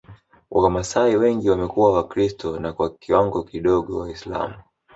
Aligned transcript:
Wamasai 0.51 1.15
wengi 1.17 1.49
wamekuwa 1.49 1.93
Wakristo 1.93 2.59
na 2.59 2.73
kwa 2.73 2.89
kiwango 2.95 3.43
kidogo 3.43 3.99
Waislamu 3.99 4.53